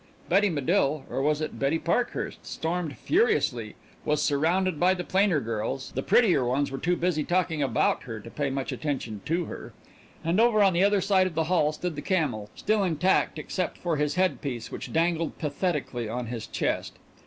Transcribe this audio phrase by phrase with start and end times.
[0.29, 2.43] Betty Medill or was it Betty Parkhurst?
[2.43, 7.61] storming furiously, was surrounded by the plainer girls the prettier ones were too busy talking
[7.61, 9.73] about her to pay much attention to her
[10.23, 13.77] and over on the other side of the hall stood the camel, still intact except
[13.77, 16.97] for his headpiece, which dangled pathetically on his chest.